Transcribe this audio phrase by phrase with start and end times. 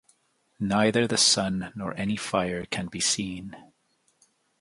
[0.59, 3.55] Neither the sun nor any fire can be seen.